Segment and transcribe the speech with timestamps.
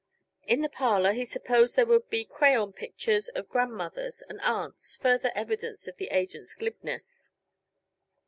[0.47, 5.29] In the parlor, he supposed there would be crayon pictures of grandmothers and aunts further
[5.35, 7.29] evidence of the agent's glibness.